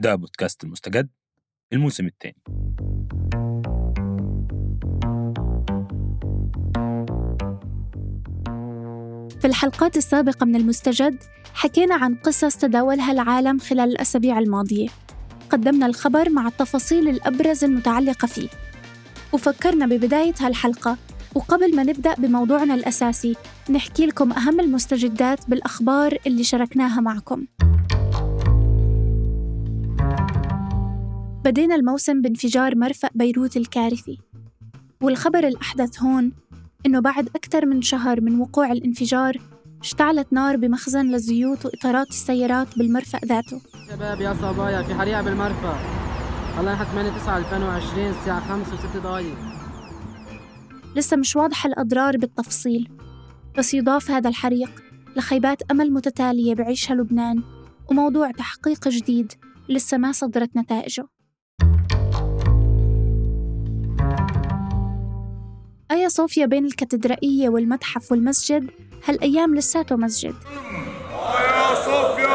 [0.00, 1.08] ده بودكاست المستجد
[1.72, 2.42] الموسم الثاني
[9.40, 11.22] في الحلقات السابقة من المستجد
[11.54, 14.88] حكينا عن قصص تداولها العالم خلال الأسابيع الماضية.
[15.50, 18.48] قدمنا الخبر مع التفاصيل الأبرز المتعلقة فيه.
[19.32, 20.96] وفكرنا ببداية هالحلقة
[21.34, 23.36] وقبل ما نبدأ بموضوعنا الأساسي
[23.70, 27.46] نحكي لكم أهم المستجدات بالأخبار اللي شاركناها معكم.
[31.44, 34.18] بدينا الموسم بانفجار مرفأ بيروت الكارثي.
[35.02, 36.32] والخبر الأحدث هون
[36.86, 39.36] إنه بعد أكثر من شهر من وقوع الانفجار
[39.80, 43.60] اشتعلت نار بمخزن للزيوت وإطارات السيارات بالمرفأ ذاته.
[43.90, 45.78] شباب يا صبايا في حريقة بالمرفأ.
[46.64, 49.36] نحن 8 9 2020 الساعة 5 و6 دقايق.
[50.96, 52.88] لسه مش واضحة الأضرار بالتفصيل
[53.58, 54.70] بس يضاف هذا الحريق
[55.16, 57.42] لخيبات أمل متتالية بعيشها لبنان
[57.90, 59.32] وموضوع تحقيق جديد
[59.68, 61.06] لسه ما صدرت نتائجه.
[65.90, 68.70] آيا صوفيا بين الكاتدرائية والمتحف والمسجد؟
[69.04, 70.34] هالأيام لساته مسجد.
[71.12, 72.30] آيا صوفيا.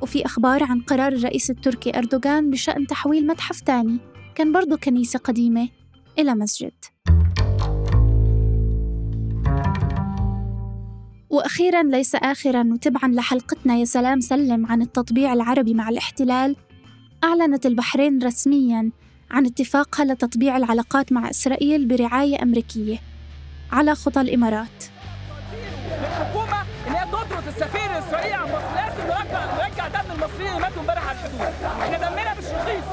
[0.00, 3.98] وفي أخبار عن قرار الرئيس التركي أردوغان بشأن تحويل متحف تاني.
[4.34, 5.68] كان برضو كنيسة قديمة
[6.18, 6.72] إلى مسجد.
[11.30, 13.76] وأخيرا ليس آخرا وتبعا لحلقتنا.
[13.76, 16.56] يا سلام سلم عن التطبيع العربي مع الاحتلال.
[17.24, 18.90] أعلنت البحرين رسميا
[19.30, 22.98] عن اتفاقها لتطبيع العلاقات مع إسرائيل برعاية أمريكية
[23.72, 24.84] على خطى الإمارات.
[26.00, 30.82] الحكومة إن هي تطرد السفير الاسرائيلي عن مصر لازم نرجع نرجع دم المصريين اللي ماتوا
[30.82, 31.64] امبارح على الحدود.
[31.64, 32.84] إحنا دمنا مش رخيص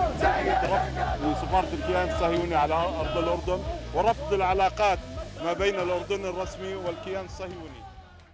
[1.24, 3.64] لسفارة الكيان الصهيوني على أرض الأردن
[3.96, 5.00] ورفض العلاقات
[5.46, 7.84] ما بين الأردن الرسمي والكيان الصهيوني.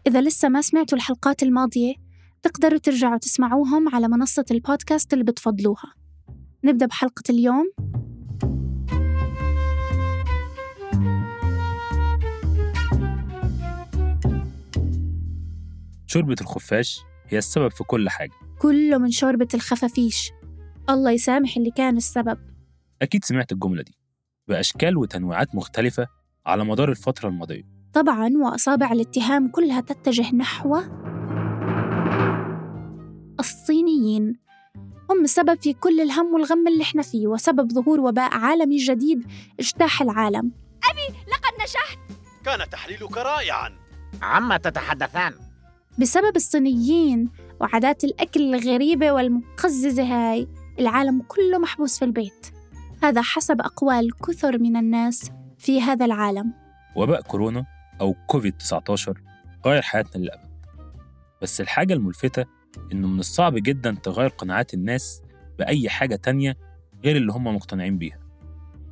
[0.07, 1.93] إذا لسه ما سمعتوا الحلقات الماضية
[2.43, 5.93] تقدروا ترجعوا تسمعوهم على منصة البودكاست اللي بتفضلوها.
[6.63, 7.71] نبدأ بحلقة اليوم.
[16.05, 18.31] شوربة الخفاش هي السبب في كل حاجة.
[18.59, 20.31] كله من شوربة الخفافيش.
[20.89, 22.37] الله يسامح اللي كان السبب.
[23.01, 23.97] أكيد سمعت الجملة دي.
[24.47, 26.07] بأشكال وتنويعات مختلفة
[26.45, 27.63] على مدار الفترة الماضية.
[27.93, 30.81] طبعا وأصابع الاتهام كلها تتجه نحو
[33.39, 34.33] الصينيين.
[35.09, 39.27] هم السبب في كل الهم والغم اللي إحنا فيه وسبب ظهور وباء عالمي جديد
[39.59, 40.51] اجتاح العالم.
[41.27, 41.99] لقد نجحت
[42.45, 43.77] كان تحليلك رائعا.
[44.21, 45.33] عما تتحدثان؟
[45.99, 47.29] بسبب الصينيين
[47.61, 50.47] وعادات الأكل الغريبة والمقززة هاي
[50.79, 52.47] العالم كله محبوس في البيت.
[53.03, 56.53] هذا حسب أقوال كثر من الناس في هذا العالم.
[56.95, 57.65] وباء كورونا
[58.01, 59.21] أو كوفيد 19
[59.65, 60.49] غير حياتنا للأبد
[61.41, 62.45] بس الحاجة الملفتة
[62.91, 65.21] إنه من الصعب جدا تغير قناعات الناس
[65.59, 66.57] بأي حاجة تانية
[67.03, 68.19] غير اللي هم مقتنعين بيها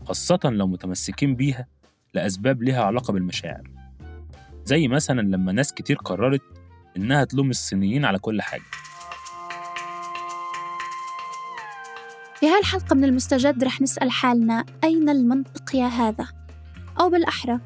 [0.06, 1.68] خاصة لو متمسكين بيها
[2.14, 3.72] لأسباب ليها علاقة بالمشاعر.
[4.66, 6.42] زي مثلا لما ناس كتير قررت
[6.98, 8.64] إنها تلوم الصينيين على كل حاجة.
[12.40, 16.28] في هالحلقة من المستجد رح نسأل حالنا أين المنطق يا هذا؟
[17.00, 17.60] أو بالأحرى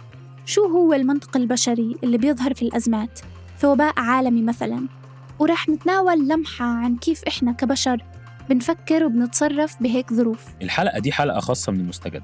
[0.45, 3.19] شو هو المنطق البشري اللي بيظهر في الأزمات؟
[3.57, 5.00] في وباء عالمي مثلا.
[5.41, 8.05] ورح نتناول لمحة عن كيف إحنا كبشر
[8.49, 10.45] بنفكر وبنتصرف بهيك ظروف.
[10.61, 12.23] الحلقة دي حلقة خاصة من المستجد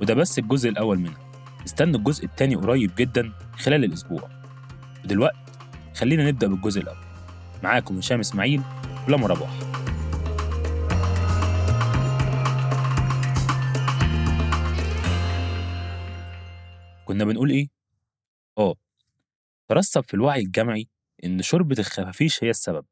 [0.00, 1.30] وده بس الجزء الأول منها.
[1.66, 4.28] استنوا الجزء التاني قريب جدا خلال الأسبوع.
[5.04, 5.38] ودلوقتي
[5.96, 6.98] خلينا نبدأ بالجزء الأول.
[7.62, 8.62] معاكم هشام إسماعيل
[9.08, 9.50] ولما رباح
[17.04, 17.68] كنا بنقول إيه؟
[18.58, 18.74] آه
[19.68, 20.88] ترسب في الوعي الجمعي
[21.24, 22.84] إن شوربة الخفافيش هي السبب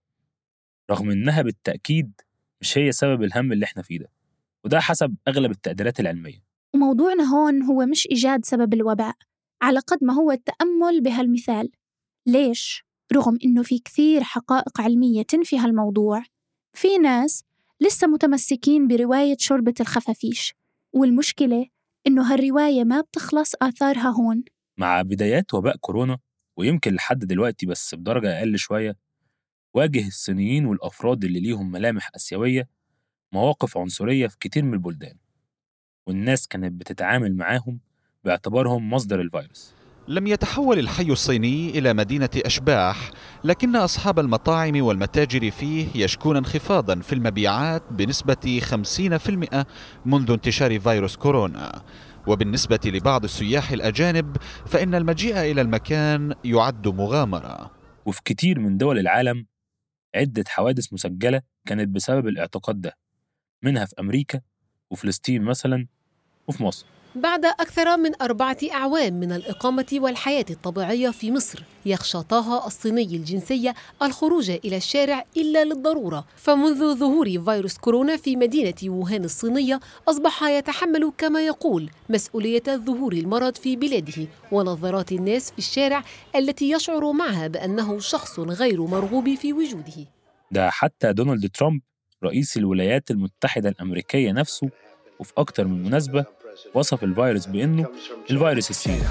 [0.90, 2.12] رغم إنها بالتأكيد
[2.60, 4.10] مش هي سبب الهم اللي إحنا فيه ده
[4.64, 6.44] وده حسب أغلب التقديرات العلمية.
[6.74, 9.14] وموضوعنا هون هو مش إيجاد سبب الوباء
[9.62, 11.70] على قد ما هو التأمل بهالمثال.
[12.26, 16.22] ليش؟ رغم إنه في كثير حقائق علمية تنفي هالموضوع.
[16.76, 17.44] في ناس
[17.80, 20.54] لسه متمسكين برواية شوربة الخفافيش
[20.92, 21.66] والمشكلة
[22.06, 24.44] إنه هالرواية ما بتخلص آثارها هون.
[24.78, 26.18] مع بدايات وباء كورونا
[26.58, 28.96] ويمكن لحد دلوقتي بس بدرجة أقل شوية
[29.74, 32.68] واجه الصينيين والأفراد اللي ليهم ملامح آسيوية
[33.32, 35.14] مواقف عنصرية في كتير من البلدان
[36.06, 37.80] والناس كانت بتتعامل معاهم
[38.24, 39.74] باعتبارهم مصدر الفيروس.
[40.08, 43.10] لم يتحول الحي الصيني إلى مدينة أشباح
[43.44, 49.64] لكن أصحاب المطاعم والمتاجر فيه يشكون انخفاضا في المبيعات بنسبة 50%
[50.06, 51.82] منذ انتشار فيروس كورونا.
[52.28, 54.36] وبالنسبة لبعض السياح الأجانب
[54.66, 57.70] فإن المجيء إلى المكان يعد مغامرة.
[58.06, 59.46] وفي كتير من دول العالم
[60.14, 62.96] عدة حوادث مسجلة كانت بسبب الاعتقاد ده
[63.62, 64.40] منها في أمريكا
[64.90, 65.86] وفلسطين مثلا
[66.48, 66.86] وفي مصر.
[67.14, 73.74] بعد أكثر من أربعة أعوام من الإقامة والحياة الطبيعية في مصر يخشى طه الصيني الجنسية
[74.02, 76.26] الخروج إلى الشارع إلا للضرورة.
[76.36, 83.56] فمنذ ظهور فيروس كورونا في مدينة ووهان الصينية أصبح يتحمل كما يقول مسؤولية ظهور المرض
[83.56, 86.04] في بلاده ونظرات الناس في الشارع
[86.36, 90.06] التي يشعر معها بأنه شخص غير مرغوب في وجوده.
[90.50, 91.80] ده حتى دونالد ترامب
[92.24, 94.70] رئيس الولايات المتحدة الأمريكية نفسه
[95.18, 96.24] وفي أكتر من مناسبة
[96.74, 97.86] وصف الفيروس بأنه
[98.30, 99.02] الفيروس الصيني.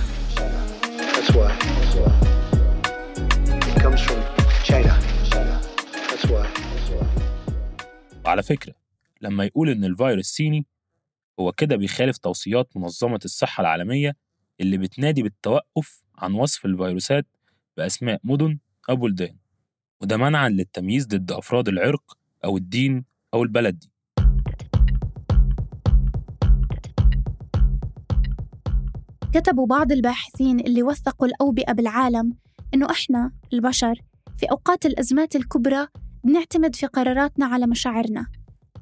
[8.26, 8.74] وعلى فكرة
[9.22, 10.66] لما يقول إن الفيروس صيني
[11.40, 14.16] هو كده بيخالف توصيات منظمة الصحة العالمية
[14.62, 17.26] اللي بتنادي بالتوقف عن وصف الفيروسات
[17.78, 18.58] بأسماء مدن
[18.90, 19.36] أو بلدان
[20.02, 23.92] وده منعا للتمييز ضد أفراد العرق أو الدين أو البلد دي.
[29.38, 32.34] كتبوا بعض الباحثين اللي وثقوا الأوبئة بالعالم
[32.74, 33.96] إنه إحنا البشر
[34.38, 35.88] في أوقات الأزمات الكبرى
[36.24, 38.26] بنعتمد في قراراتنا على مشاعرنا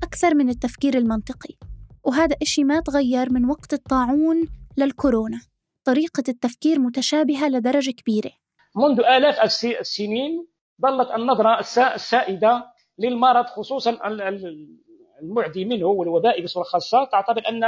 [0.03, 1.55] أكثر من التفكير المنطقي
[2.03, 4.47] وهذا إشي ما تغير من وقت الطاعون
[4.77, 5.41] للكورونا.
[5.83, 8.31] طريقة التفكير متشابهة لدرجة كبيرة.
[8.75, 10.47] منذ آلاف الس- السنين
[10.81, 12.65] ظلت النظرة السا- السائدة
[12.99, 14.77] للمرض خصوصا ال- ال-
[15.21, 17.05] المعدي منه والوباء بصورة خاصة.
[17.11, 17.63] تعتبر أن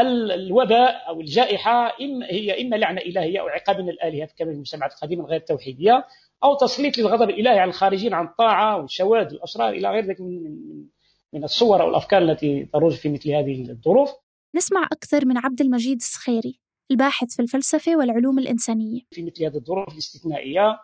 [0.00, 4.92] الوباء أو الجائحة إما هي إما لعنة إلهية أو عقاب من الآلهة كما في المجتمعات
[4.92, 6.04] القديمة الغير توحيدية
[6.44, 10.84] أو تسليط للغضب الإلهي على الخارجين عن الطاعة والشواذ والأسرار إلى غير ذلك من من-
[11.32, 14.10] من الصور أو الأفكار التي تروج في مثل هذه الظروف.
[14.56, 16.60] نسمع أكثر من عبد المجيد السخيري
[16.90, 19.00] الباحث في الفلسفة والعلوم الإنسانية.
[19.10, 20.78] في مثل هذه الظروف الاستثنائية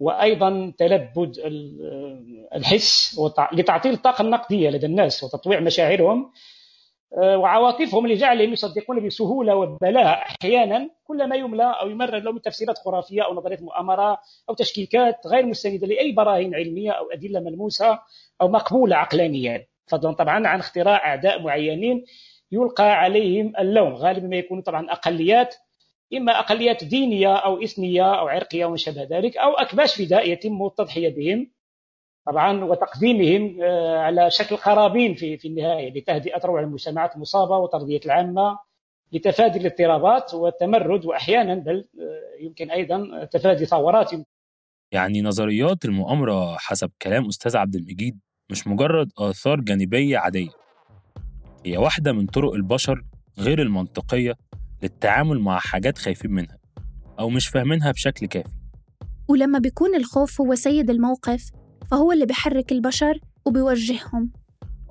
[0.00, 3.20] وأيضا تلبد ال- الحس
[3.52, 6.32] لتعطيل الطاقة النقدية لدى الناس وتطويع مشاعرهم.
[7.16, 13.34] وعواطفهم لجعلهم يصدقون بسهولة وبلاء أحيانا كل ما يملى أو يمرر لهم تفسيرات خرافية أو
[13.34, 14.18] نظريات مؤامرة
[14.48, 17.98] أو تشكيكات غير مستندة لأي براهين علمية أو أدلة ملموسة
[18.40, 19.66] أو مقبولة عقلانيا.
[19.86, 22.04] فضلا طبعا عن اختراع أعداء معينين
[22.52, 25.54] يلقى عليهم اللوم غالبا ما يكونوا طبعا أقليات
[26.16, 31.14] إما أقليات دينية أو إثنية أو عرقية وما شابه ذلك أو أكباش فداء يتم التضحية
[31.16, 31.50] بهم.
[32.26, 38.58] طبعا وتقديمهم آه، على شكل قرابين في في النهاية لتهدئة روع المجتمعات المصابة وترضية العامة
[39.12, 44.12] لتفادي الاضطرابات والتمرد وأحيانا بل آه، يمكن أيضا تفادي ثورات
[44.92, 48.18] يعني نظريات المؤامرة حسب كلام أستاذ عبد المجيد
[48.50, 50.50] مش مجرد آثار جانبية عادية.
[51.66, 53.04] هي واحدة من طرق البشر
[53.38, 54.34] غير المنطقية
[54.82, 56.58] للتعامل مع حاجات خايفين منها
[57.18, 58.52] أو مش فاهمينها بشكل كافي.
[59.28, 61.50] ولما بيكون الخوف هو سيد الموقف
[61.90, 64.32] فهو اللي بيحرك البشر وبيوجههم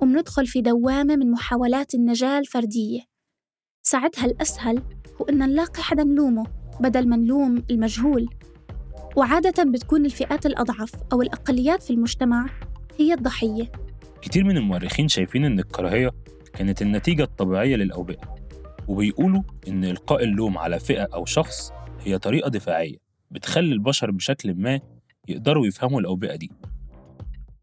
[0.02, 3.00] وبندخل في دوامة من محاولات النجاة الفردية.
[3.82, 4.82] ساعتها الأسهل
[5.20, 6.46] هو إن نلاقي حدا نلومه
[6.80, 8.28] بدل ما نلوم المجهول.
[9.16, 12.46] وعادة بتكون الفئات الأضعف أو الأقليات في المجتمع
[12.98, 13.72] هي الضحية.
[14.22, 16.10] كتير من المؤرخين شايفين إن الكراهية
[16.54, 18.34] كانت النتيجة الطبيعية للأوبئة
[18.88, 22.96] وبيقولوا إن إلقاء اللوم على فئة أو شخص هي طريقة دفاعية
[23.30, 24.80] بتخلي البشر بشكل ما
[25.28, 26.50] يقدروا يفهموا الأوبئة دي.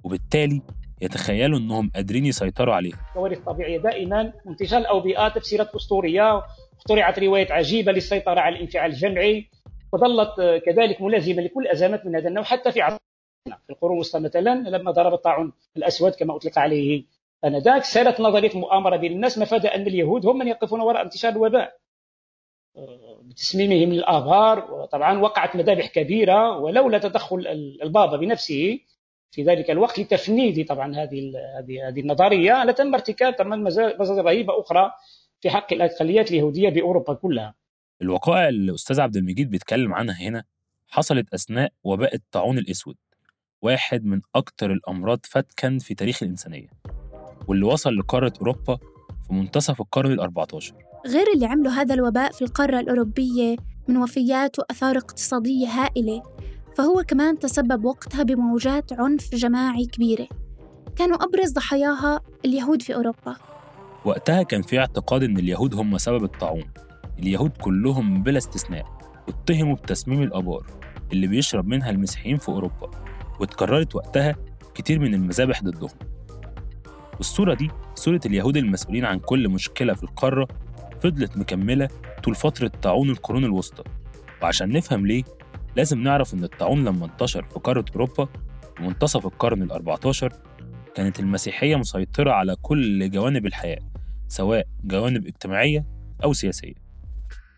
[0.06, 0.62] وبالتالي
[1.02, 2.98] يتخيلوا إنهم قادرين يسيطروا عليها.
[3.10, 6.42] الكوارث الطبيعية دائما وانتشار الأوبئات تفسيرات أسطورية
[6.78, 9.50] اخترعت روايات عجيبة للسيطرة على الانفعال الجمعي
[9.94, 13.00] وظلت آه، كذلك ملازمة لكل أزمات من هذا النوع حتى في عصرنا.
[13.68, 17.04] في القرون الوسطى مثلا لما ضرب الطاعون الأسود كما أطلق عليه
[17.46, 21.78] آنذاك سارت نظرية المؤامرة بين الناس مفاد أن اليهود هم من يقفون وراء انتشار الوباء.
[22.78, 28.80] آه، بتسميمهم للآبار وطبعا وقعت مذابح كبيرة ولولا تدخل ال- البابا بنفسه
[29.36, 34.60] في ذلك الوقت لتفنيد طبعا هذه هذه هذه النظرية لتم ارتكاب طبعا مزا- مزايا رهيبة
[34.62, 34.92] أخرى
[35.42, 37.56] في حق الأقليات اليهودية بأوروبا كلها.
[38.02, 40.44] الوقائع اللي الأستاذ عبد المجيد بيتكلم عنها هنا
[40.88, 42.96] حصلت أثناء وباء الطاعون الأسود
[43.62, 46.68] واحد من أكتر الأمراض فتكا في تاريخ الإنسانية
[47.48, 48.78] واللي وصل لقارة أوروبا
[49.28, 50.48] في منتصف القرن الأربعة
[51.08, 53.56] غير اللي عملوا هذا الوباء في القارة الأوروبية
[53.88, 56.24] من وفيات وأثار اقتصادية هائلة
[56.76, 60.28] فهو كمان تسبب وقتها بموجات عنف جماعي كبيرة.
[60.96, 63.36] كانوا أبرز ضحاياها اليهود في أوروبا.
[64.06, 66.64] وقتها كان في اعتقاد إن اليهود هم سبب الطاعون.
[67.20, 68.86] اليهود كلهم بلا استثناء
[69.30, 70.66] اتهموا بتسميم الآبار
[71.14, 72.92] اللي بيشرب منها المسيحيين في أوروبا
[73.40, 74.36] واتكررت وقتها
[74.76, 75.90] كتير من المذابح ضدهم.
[77.18, 80.48] والصورة دي صورة اليهود المسؤولين عن كل مشكلة في القارة
[81.02, 81.88] فضلت مكملة
[82.24, 83.84] طول فترة طاعون القرون الوسطى.
[84.42, 85.24] وعشان نفهم ليه
[85.76, 88.28] لازم نعرف إن الطاعون لما انتشر في قارة أوروبا
[88.80, 90.34] منتصف القرن ال 14
[90.96, 93.80] كانت المسيحية مسيطرة على كل جوانب الحياة
[94.28, 95.86] سواء جوانب اجتماعية
[96.24, 96.74] أو سياسية.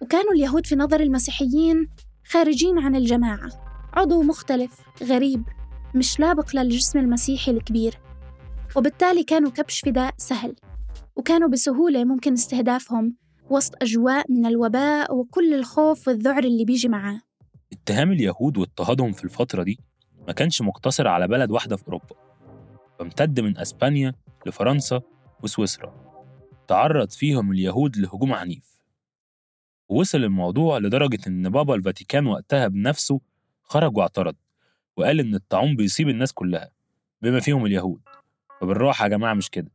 [0.01, 1.89] وكانوا اليهود في نظر المسيحيين
[2.27, 3.50] خارجين عن الجماعة.
[3.93, 4.71] عضو مختلف
[5.03, 5.43] غريب
[5.95, 8.00] مش لابق للجسم المسيحي الكبير.
[8.75, 10.55] وبالتالي كانوا كبش فداء سهل
[11.15, 13.15] وكانوا بسهولة ممكن استهدافهم
[13.50, 17.26] وسط أجواء من الوباء وكل الخوف والذعر اللي بيجي معاه.
[17.74, 19.79] اتهام اليهود واضطهادهم في الفترة دي
[20.27, 22.15] ما كانش مقتصر على بلد واحدة في أوروبا
[23.00, 24.13] فامتد من أسبانيا
[24.45, 25.01] لفرنسا
[25.43, 25.93] وسويسرا.
[26.67, 28.79] تعرض فيهم اليهود لهجوم عنيف.
[29.89, 33.19] ووصل الموضوع لدرجة إن بابا الفاتيكان وقتها بنفسه
[33.63, 34.36] خرج واعترض
[34.97, 36.69] وقال إن الطاعون بيصيب الناس كلها
[37.21, 38.01] بما فيهم اليهود.
[38.62, 39.71] فبالراحة يا جماعة مش كده.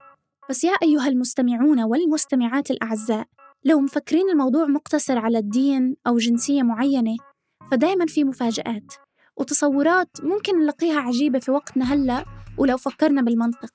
[0.50, 3.26] بس يا أيها المستمعون والمستمعات الأعزاء
[3.64, 7.16] لو مفكرين الموضوع مقتصر على الدين أو جنسية معينة
[7.70, 8.94] فدايما في مفاجآت
[9.36, 12.24] وتصورات ممكن نلاقيها عجيبة في وقتنا هلأ
[12.58, 13.72] ولو فكرنا بالمنطق.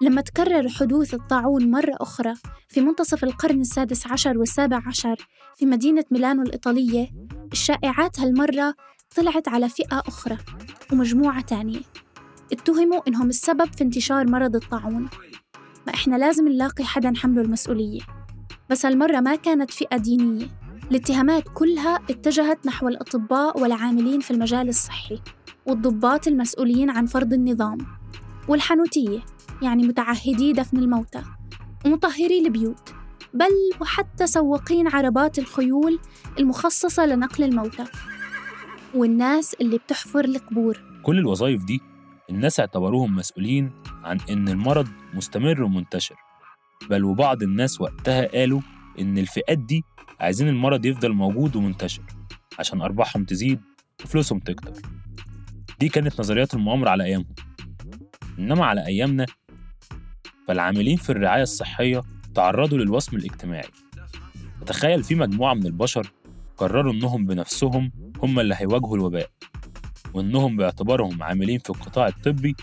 [0.00, 2.34] لما تكرر حدوث الطاعون مرة أخرى
[2.68, 5.16] في منتصف القرن السادس عشر والسابع عشر
[5.56, 7.08] في مدينة ميلانو الإيطالية
[7.52, 8.74] الشائعات هالمرة
[9.16, 10.38] طلعت على فئة أخرى
[10.92, 11.80] ومجموعة تانية.
[12.52, 15.08] اتهموا إنهم السبب في انتشار مرض الطاعون.
[15.86, 18.00] ما إحنا لازم نلاقي حدا حمله المسؤولية.
[18.70, 20.46] بس هالمرة ما كانت فئة دينية.
[20.90, 25.20] الاتهامات كلها اتجهت نحو الأطباء والعاملين في المجال الصحي
[25.66, 27.78] والضباط المسؤولين عن فرض النظام
[28.48, 29.18] والحنوتية
[29.62, 31.22] يعني متعهدي دفن الموتى
[31.86, 32.94] ومطهري البيوت
[33.34, 35.98] بل وحتى سواقين عربات الخيول
[36.38, 37.84] المخصصة لنقل الموتى
[38.94, 40.80] والناس اللي بتحفر القبور.
[41.02, 41.80] كل الوظائف دي
[42.30, 43.70] الناس اعتبروهم مسؤولين
[44.04, 46.16] عن إن المرض مستمر ومنتشر
[46.90, 48.60] بل وبعض الناس وقتها قالوا
[49.00, 49.84] إن الفئات دي
[50.20, 52.02] عايزين المرض يفضل موجود ومنتشر
[52.58, 53.60] عشان أرباحهم تزيد
[54.04, 54.72] وفلوسهم تكتر.
[55.80, 57.34] دي كانت نظريات المؤامرة على أيامهم.
[58.38, 59.26] إنما على أيامنا
[60.48, 62.02] فالعاملين في الرعاية الصحية
[62.34, 63.68] تعرضوا للوصم الاجتماعي.
[64.66, 66.12] تخيل في مجموعة من البشر
[66.56, 67.92] قرروا إنهم بنفسهم
[68.22, 69.30] هم اللي هيواجهوا الوباء
[70.14, 72.56] وإنهم باعتبارهم عاملين في القطاع الطبي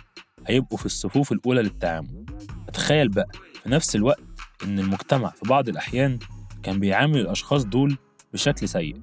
[0.47, 2.25] هيبقوا في الصفوف الأولى للتعامل.
[2.73, 3.27] تخيل بقى
[3.63, 4.23] في نفس الوقت
[4.63, 6.19] إن المجتمع في بعض الأحيان
[6.63, 7.97] كان بيعامل الأشخاص دول
[8.33, 8.95] بشكل سيء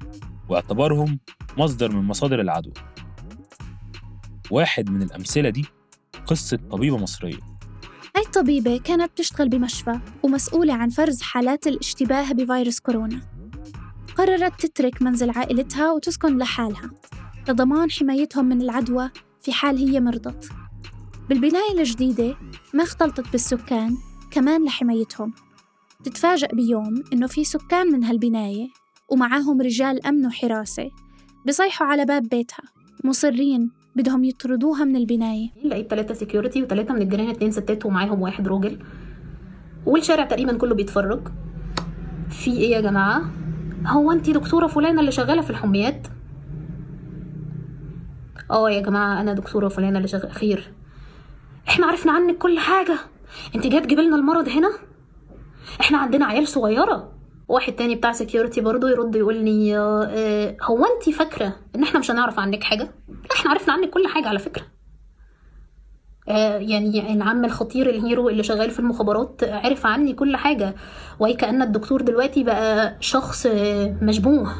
[0.49, 1.19] واعتبارهم
[1.59, 2.73] مصدر من مصادر العدوى
[4.51, 5.67] واحد من الأمثلة دي
[6.27, 7.39] قصة طبيبة مصرية.
[8.17, 13.21] هاي الطبيبة كانت بتشتغل بمشفى ومسؤولة عن فرز حالات الاشتباه بفيروس كورونا؟
[14.17, 16.91] قررت تترك منزل عائلتها وتسكن لحالها.
[17.49, 19.11] لضمان حمايتهم من العدوى
[19.43, 20.49] في حال هي مرضت.
[21.29, 22.37] بالبناية الجديدة
[22.75, 23.97] ما اختلطت بالسكان
[24.31, 25.35] كمان لحمايتهم.
[26.05, 28.69] تتفاجأ بيوم إنه في سكان من هالبناية
[29.09, 30.91] ومعاهم رجال أمن وحراسة
[31.47, 32.63] بيصيحوا على باب بيتها
[33.05, 35.49] مصرين بدهم يطردوها من البناية.
[35.65, 38.79] لقيت ثلاثة سكيورتي وثلاثة من الجيران اتنين ستات ومعاهم واحد راجل.
[39.87, 41.29] والشارع تقريبا كله بيتفرج.
[42.31, 43.31] في إيه يا جماعة؟
[43.87, 46.07] هو انتي دكتورة فلانة اللي شغالة في الحميات؟
[48.51, 50.73] آه يا جماعة أنا دكتورة فلانة اللي شغالة خير.
[51.69, 52.99] إحنا عرفنا عنك كل حاجة.
[53.55, 54.71] انت جاية تجيب لنا المرض هنا؟
[55.81, 57.13] إحنا عندنا عيال صغيرة.
[57.49, 62.11] واحد تاني بتاع security برضه يرد يقول لي آه هو انت فاكرة ان إحنا مش
[62.11, 64.67] هنعرف عنك حاجة؟ لا إحنا عرفنا عنك كل حاجة على فكرة.
[66.29, 70.75] آه يعني العم الخطير ال hero اللي شغال في المخابرات عرف عني كل حاجة.
[71.21, 73.47] وكأن الدكتور دلوقتي بقى شخص
[74.03, 74.55] مشبوه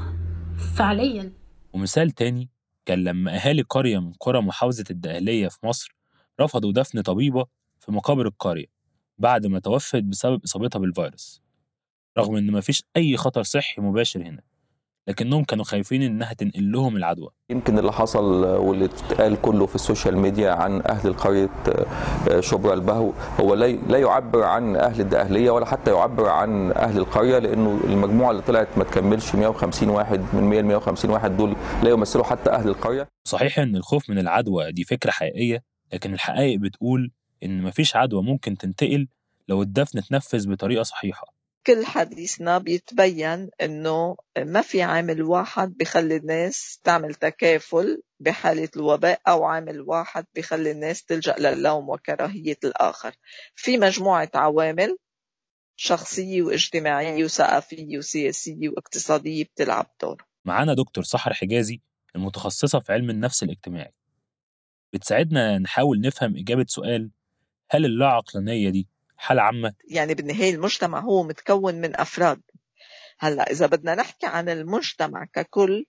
[0.77, 1.33] فعليا.
[1.73, 2.51] ومثال تاني
[2.87, 5.97] كان لما أهالي قرية من قرى محافظة الدقهلية في مصر
[6.41, 7.47] رفضوا دفن طبيبة
[7.81, 8.80] في مقابر القرية.
[9.21, 11.43] بعد ما توفت بسبب إصابتها بالفيروس
[12.19, 14.43] رغم إن مفيش أي خطر صحي مباشر هنا
[15.09, 17.29] لكنهم كانوا خايفين إنها تنقل لهم العدوى.
[17.51, 21.49] يمكن اللي حصل واللي اتقال كله في ال social media عن أهل قرية
[22.41, 27.81] شبرا البهو هو لا يعبر عن أهل الدقهلية ولا حتى يعبر عن أهل القرية لأنه
[27.85, 32.25] المجموعة اللي طلعت ما تكملش 150 واحد من 100 ل 150 واحد دول لا يمثلوا
[32.25, 33.09] حتى أهل القرية.
[33.29, 35.63] صحيح إن الخوف من العدوى دي فكرة حقيقية
[35.93, 37.11] لكن الحقائق بتقول
[37.43, 39.09] إن مفيش عدوى ممكن تنتقل
[39.49, 41.35] لو الدفن اتنفذ بطريقة صحيحة.
[41.67, 49.45] كل حديثنا بيتبين إنه ما في عامل واحد بخلي الناس تعمل تكافل بحالة الوباء أو
[49.45, 53.15] عامل واحد بخلي الناس تلجأ للوم وكراهية الآخر.
[53.55, 54.97] في مجموعة عوامل
[55.77, 60.25] شخصية واجتماعية وثقافية وسياسية واقتصادية بتلعب دور.
[60.45, 61.81] معانا دكتور سحر حجازي
[62.17, 63.93] المتخصصة في علم النفس الاجتماعي.
[64.93, 67.11] بتساعدنا نحاول نفهم إجابة سؤال
[67.73, 72.43] هل اللا عقلانية دي حالة عامة؟ يعني بالنهاية المجتمع هو متكون من أفراد.
[73.19, 75.87] هلأ إذا بدنا نحكي عن المجتمع ككل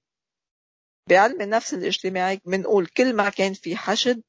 [1.10, 4.22] بعلم النفس الاجتماعي بنقول كل ما كان في حشد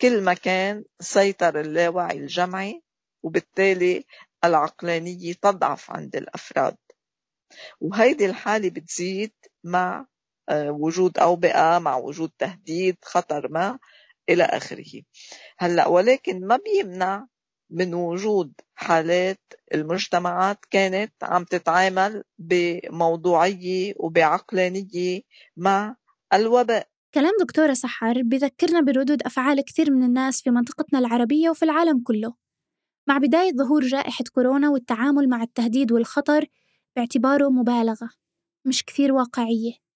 [0.00, 2.82] كل ما كان سيطر اللاوعي الجمعي
[3.22, 4.04] وبالتالي
[4.44, 6.76] العقلانية تضعف عند الأفراد.
[7.80, 9.32] وهيدي الحالة بتزيد
[9.64, 10.06] مع
[10.48, 13.78] آه، وجود أوبئة مع وجود تهديد خطر ما.
[14.28, 15.02] إلى آخره.
[15.58, 17.26] هلأ ولكن ما بيمنع
[17.70, 19.40] من وجود حالات
[19.74, 25.20] المجتمعات كانت عم تتعامل بموضوعية وبعقلانية
[25.56, 25.96] مع
[26.34, 26.88] الوباء.
[27.14, 32.34] كلام دكتورة سحر بذكرنا بردود أفعال كثير من الناس في منطقتنا العربية وفي العالم كله.
[33.08, 36.46] مع بداية ظهور جائحة كورونا والتعامل مع التهديد والخطر
[36.96, 38.10] باعتباره مبالغة
[38.64, 39.87] مش كثير واقعية.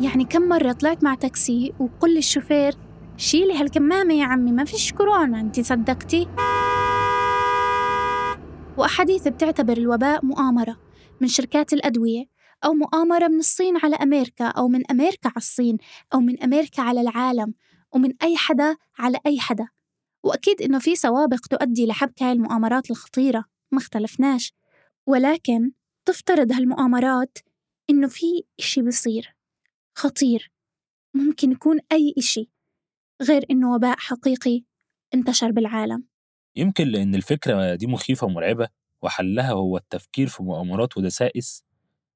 [0.00, 2.74] يعني كم مرة طلعت مع تاكسي وقل للشوفير
[3.16, 6.28] شيلي هالكمامة يا عمي ما فيش كورونا انت صدقتي؟
[8.78, 10.76] وأحاديث بتعتبر الوباء مؤامرة
[11.20, 12.24] من شركات الأدوية
[12.64, 15.78] أو مؤامرة من الصين على أمريكا أو من أمريكا على الصين
[16.14, 17.54] أو من أمريكا على العالم
[17.92, 19.68] ومن أي حدا على أي حدا.
[20.22, 24.52] وأكيد إنه في سوابق تؤدي لحبك هاي المؤامرات الخطيرة ما اختلفناش.
[25.06, 25.72] ولكن
[26.04, 27.38] تفترض هالمؤامرات
[27.90, 28.26] إنه في
[28.60, 29.39] إشي بصير
[29.94, 30.52] خطير.
[31.14, 32.50] ممكن يكون أي إشي
[33.22, 34.64] غير إنه وباء حقيقي
[35.14, 36.04] انتشر بالعالم.
[36.56, 38.68] يمكن لأن الفكرة دي مخيفة ومرعبة
[39.02, 41.64] وحلها هو التفكير في مؤامرات ودسائس.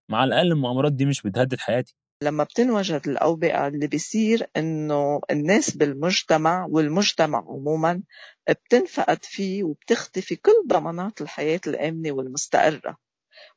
[0.09, 1.95] مع الأقل المؤامرات دي مش بتهدد حياتي.
[2.23, 8.03] لما بتنوجد الأوبئة اللي بيصير إنه الناس بالمجتمع والمجتمع عموما
[8.51, 12.97] بتنفقد فيه وبتختفي كل ضمانات الحياة الآمنة والمستقرة.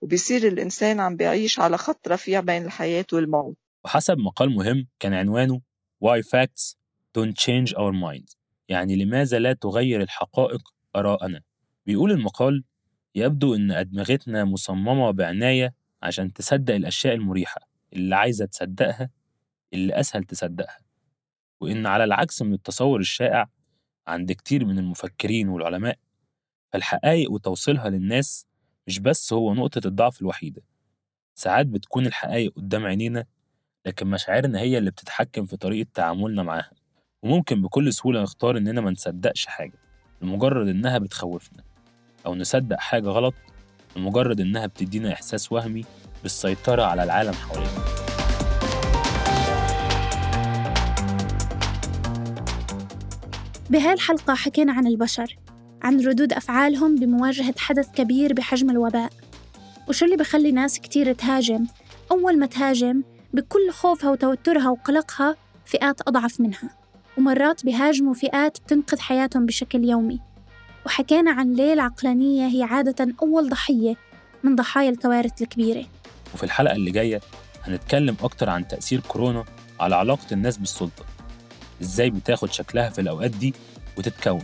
[0.02, 3.58] وبيصير الإنسان عم بيعيش على خط رفيع بين الحياة والموت.
[3.84, 5.62] وحسب مقال مهم كان عنوانه
[6.06, 6.76] Why Facts
[7.18, 8.36] Don't Change Our Minds
[8.70, 10.62] يعني لماذا لا تغير الحقائق
[10.96, 11.42] آراءنا.
[11.86, 12.64] بيقول المقال
[13.16, 17.62] يبدو إن أدمغتنا مصممة بعناية عشان تصدق الأشياء المريحة
[17.94, 19.10] اللي عايزة تصدقها
[19.74, 20.78] اللي أسهل تصدقها.
[21.62, 23.50] وإن على العكس من التصور الشائع
[24.08, 25.98] عند كتير من المفكرين والعلماء
[26.74, 28.48] فالحقائق وتوصيلها للناس
[28.88, 30.62] مش بس هو نقطة الضعف الوحيدة
[31.36, 33.26] ساعات بتكون الحقائق قدام عينينا
[33.88, 36.72] لكن مشاعرنا هي اللي بتتحكم في طريقة تعاملنا معاها.
[37.24, 39.80] وممكن بكل سهولة نختار إننا ما نصدقش حاجة
[40.22, 41.64] لمجرد إنها بتخوفنا.
[42.26, 43.34] أو نصدق حاجة غلط
[43.96, 45.86] لمجرد إنها بتدينا إحساس وهمي
[46.24, 47.72] بالسيطرة على العالم حوالينا.
[53.70, 55.38] بهاي الحلقة حكينا عن البشر
[55.82, 59.10] عن ردود أفعالهم بمواجهة حدث كبير بحجم الوباء.
[59.90, 61.68] وشو اللي بخلي ناس كتير تهاجم؟
[62.12, 65.36] أول ما تهاجم بكل خوفها وتوترها وقلقها
[65.66, 66.70] فئات أضعف منها
[67.18, 70.20] ومرات بيهاجموا فئات بتنقذ حياتهم بشكل يومي.
[70.86, 73.96] وحكينا عن ليه العقلانية هي عادة أول ضحية
[74.44, 75.86] من ضحايا الكوارث الكبيرة.
[76.34, 77.22] وفي الحلقة اللي جاية
[77.64, 79.46] هنتكلم أكتر عن تأثير كورونا
[79.80, 81.06] على علاقة الناس بالسلطة.
[81.82, 83.54] إزاي بتاخد شكلها في الأوقات دي
[83.98, 84.44] وتتكون؟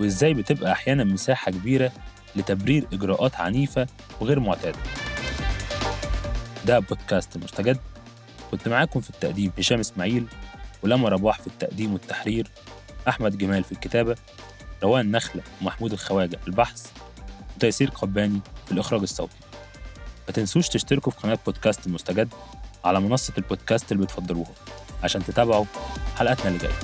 [0.00, 1.92] وإزاي بتبقى أحيانا مساحة كبيرة
[2.36, 3.86] لتبرير إجراءات عنيفة
[4.20, 4.78] وغير معتادة.
[6.66, 7.78] ده بودكاست المستجد
[8.56, 10.26] كنت معاكم في التقديم هشام إسماعيل
[10.82, 12.48] ولما رباح في التقديم والتحرير
[13.08, 14.16] أحمد جمال في الكتابة
[14.82, 16.86] روان نخلة ومحمود الخواجة في البحث
[17.56, 19.36] وتيسير قباني في الإخراج الصوتي.
[20.26, 22.28] ما تنسوش تشتركوا في قناة بودكاست المستجد
[22.84, 24.50] على منصة البودكاست اللي بتفضلوها
[25.02, 25.64] عشان تتابعوا
[26.16, 26.80] حلقاتنا اللي جاية.